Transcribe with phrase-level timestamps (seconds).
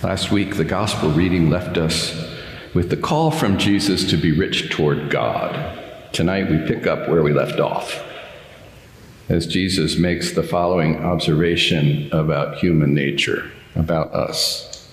[0.00, 2.32] Last week, the gospel reading left us
[2.72, 5.76] with the call from Jesus to be rich toward God.
[6.12, 8.00] Tonight, we pick up where we left off
[9.28, 14.88] as Jesus makes the following observation about human nature, about us.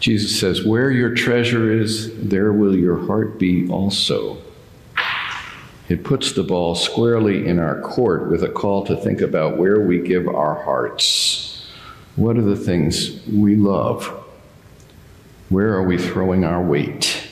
[0.00, 4.38] Jesus says, Where your treasure is, there will your heart be also.
[5.88, 9.80] It puts the ball squarely in our court with a call to think about where
[9.80, 11.51] we give our hearts.
[12.16, 14.06] What are the things we love?
[15.48, 17.28] Where are we throwing our weight?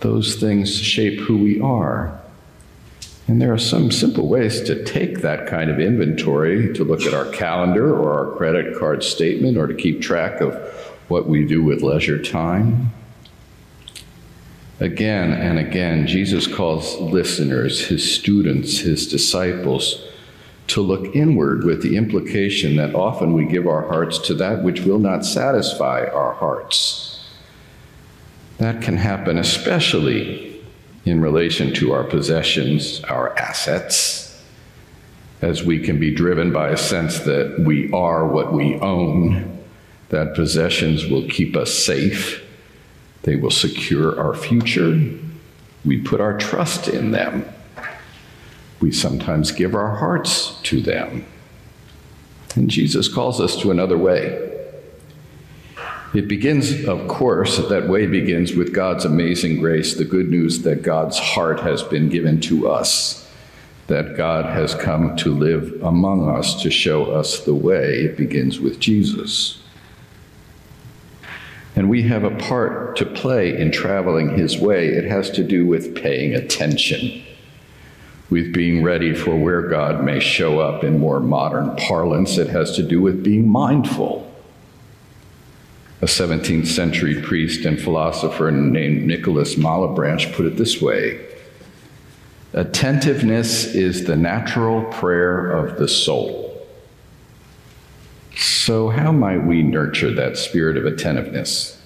[0.00, 2.20] Those things shape who we are.
[3.28, 7.14] And there are some simple ways to take that kind of inventory to look at
[7.14, 10.54] our calendar or our credit card statement or to keep track of
[11.06, 12.92] what we do with leisure time.
[14.80, 20.02] Again and again, Jesus calls listeners, his students, his disciples,
[20.70, 24.80] to look inward with the implication that often we give our hearts to that which
[24.80, 27.28] will not satisfy our hearts.
[28.58, 30.60] That can happen especially
[31.04, 34.42] in relation to our possessions, our assets,
[35.42, 39.58] as we can be driven by a sense that we are what we own,
[40.10, 42.46] that possessions will keep us safe
[43.22, 44.98] they will secure our future.
[45.84, 47.44] We put our trust in them.
[48.80, 51.26] We sometimes give our hearts to them.
[52.54, 54.46] And Jesus calls us to another way.
[56.12, 60.82] It begins, of course, that way begins with God's amazing grace, the good news that
[60.82, 63.30] God's heart has been given to us,
[63.86, 68.00] that God has come to live among us to show us the way.
[68.00, 69.62] It begins with Jesus.
[71.76, 74.88] And we have a part to play in traveling his way.
[74.88, 77.22] It has to do with paying attention,
[78.30, 82.38] with being ready for where God may show up in more modern parlance.
[82.38, 84.26] It has to do with being mindful.
[86.00, 91.26] A 17th century priest and philosopher named Nicholas Malebranche put it this way
[92.52, 96.46] Attentiveness is the natural prayer of the soul.
[98.36, 101.79] So, how might we nurture that spirit of attentiveness?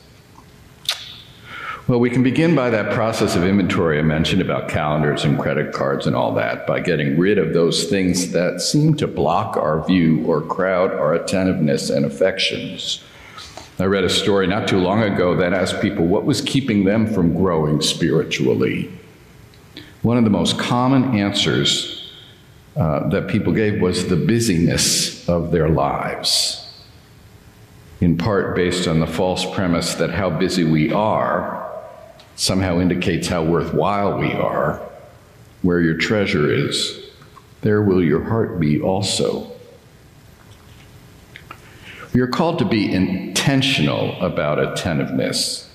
[1.86, 5.74] Well, we can begin by that process of inventory I mentioned about calendars and credit
[5.74, 9.86] cards and all that, by getting rid of those things that seem to block our
[9.86, 13.04] view or crowd our attentiveness and affections.
[13.78, 17.06] I read a story not too long ago that asked people what was keeping them
[17.06, 18.90] from growing spiritually.
[20.00, 22.10] One of the most common answers
[22.78, 26.66] uh, that people gave was the busyness of their lives,
[28.00, 31.63] in part based on the false premise that how busy we are
[32.36, 34.80] somehow indicates how worthwhile we are.
[35.62, 37.00] Where your treasure is,
[37.62, 39.50] there will your heart be also.
[42.12, 45.70] We are called to be intentional about attentiveness.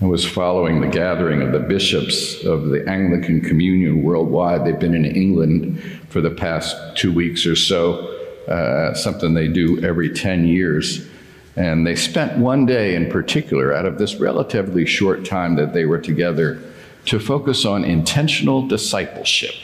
[0.00, 4.66] I was following the gathering of the bishops of the Anglican Communion worldwide.
[4.66, 8.08] They've been in England for the past two weeks or so,
[8.48, 11.08] uh, something they do every 10 years.
[11.56, 15.84] And they spent one day in particular, out of this relatively short time that they
[15.84, 16.60] were together,
[17.06, 19.54] to focus on intentional discipleship.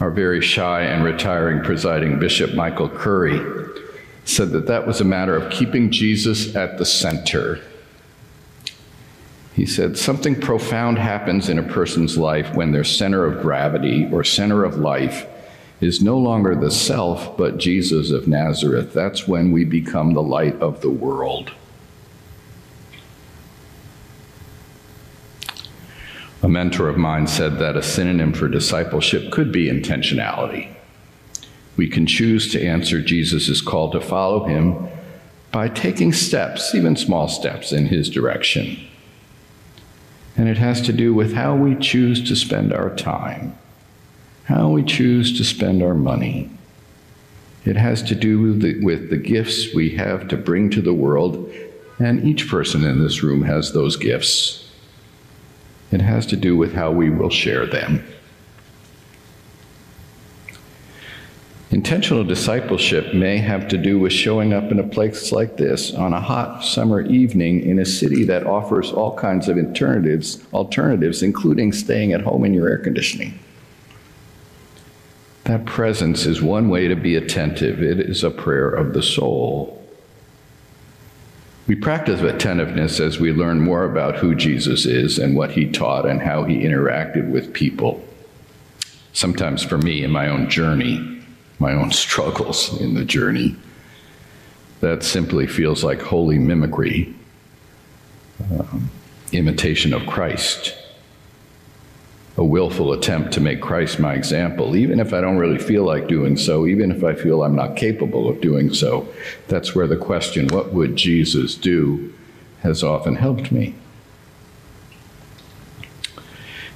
[0.00, 3.40] Our very shy and retiring presiding bishop, Michael Curry,
[4.24, 7.60] said that that was a matter of keeping Jesus at the center
[9.56, 14.22] he said, Something profound happens in a person's life when their center of gravity or
[14.22, 15.26] center of life
[15.80, 18.92] is no longer the self, but Jesus of Nazareth.
[18.92, 21.52] That's when we become the light of the world.
[26.42, 30.74] A mentor of mine said that a synonym for discipleship could be intentionality.
[31.76, 34.88] We can choose to answer Jesus' call to follow him
[35.52, 38.86] by taking steps, even small steps, in his direction
[40.36, 43.56] and it has to do with how we choose to spend our time,
[44.46, 46.48] how we choose to spend our money.
[47.64, 50.94] It has to do with the, with the gifts we have to bring to the
[50.94, 51.52] world,
[51.98, 54.70] and each person in this room has those gifts.
[55.90, 58.04] It has to do with how we will share them.
[61.72, 66.12] Intentional discipleship may have to do with showing up in a place like this on
[66.12, 71.72] a hot summer evening in a city that offers all kinds of alternatives, alternatives including
[71.72, 73.36] staying at home in your air conditioning.
[75.46, 77.80] That presence is one way to be attentive.
[77.80, 79.80] It is a prayer of the soul.
[81.68, 86.04] We practice attentiveness as we learn more about who Jesus is and what he taught
[86.04, 88.04] and how he interacted with people.
[89.12, 91.24] Sometimes for me in my own journey,
[91.60, 93.54] my own struggles in the journey.
[94.80, 97.14] That simply feels like holy mimicry,
[98.50, 98.90] um,
[99.30, 100.74] imitation of Christ,
[102.36, 106.06] a willful attempt to make Christ my example, even if I don't really feel like
[106.06, 109.08] doing so, even if I feel I'm not capable of doing so.
[109.48, 112.12] That's where the question, what would Jesus do,
[112.60, 113.74] has often helped me.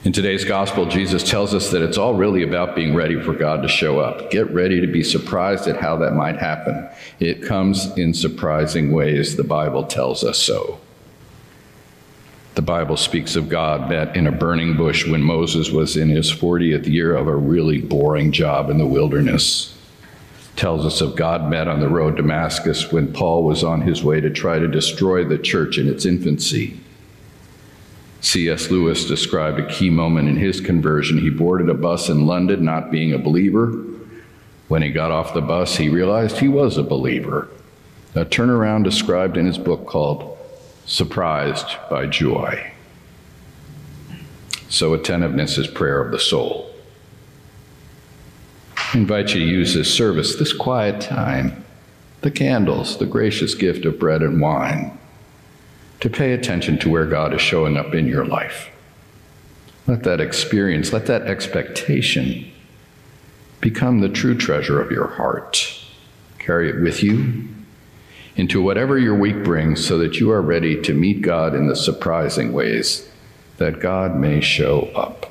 [0.03, 3.61] In today's gospel, Jesus tells us that it's all really about being ready for God
[3.61, 4.31] to show up.
[4.31, 6.89] Get ready to be surprised at how that might happen.
[7.19, 9.37] It comes in surprising ways.
[9.37, 10.81] The Bible tells us so.
[12.61, 16.31] The Bible speaks of God met in a burning bush when Moses was in his
[16.31, 19.75] 40th year of a really boring job in the wilderness.
[20.57, 24.05] Tells us of God met on the road to Damascus when Paul was on his
[24.05, 26.79] way to try to destroy the church in its infancy.
[28.21, 28.71] C.S.
[28.71, 31.17] Lewis described a key moment in his conversion.
[31.17, 33.69] He boarded a bus in London, not being a believer.
[34.69, 37.49] When he got off the bus, he realized he was a believer.
[38.15, 40.37] A turnaround described in his book called
[40.91, 42.73] Surprised by Joy.
[44.69, 46.69] So, attentiveness is prayer of the soul.
[48.77, 51.65] I invite you to use this service, this quiet time,
[52.23, 54.99] the candles, the gracious gift of bread and wine
[56.01, 58.69] to pay attention to where God is showing up in your life.
[59.87, 62.51] Let that experience, let that expectation
[63.61, 65.85] become the true treasure of your heart.
[66.41, 67.49] Carry it with you
[68.37, 71.77] into whatever your week brings so that you are ready to meet God in the
[71.77, 73.09] surprising ways
[73.59, 75.30] that God may show up.